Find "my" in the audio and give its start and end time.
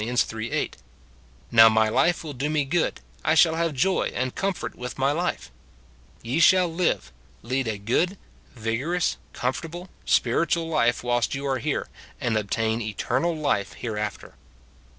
1.69-1.87, 4.97-5.11